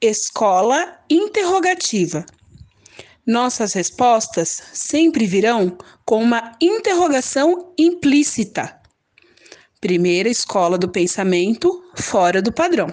Escola 0.00 0.98
interrogativa. 1.08 2.26
Nossas 3.26 3.72
respostas 3.72 4.62
sempre 4.74 5.26
virão 5.26 5.78
com 6.04 6.22
uma 6.22 6.52
interrogação 6.60 7.72
implícita. 7.78 8.78
Primeira 9.80 10.28
escola 10.28 10.76
do 10.76 10.90
pensamento 10.90 11.82
fora 11.94 12.42
do 12.42 12.52
padrão. 12.52 12.88